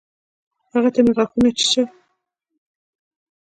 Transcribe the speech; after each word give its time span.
هغوى 0.71 0.89
ته 0.93 0.99
مې 1.05 1.11
غاښونه 1.17 1.49
چيچل. 1.57 1.85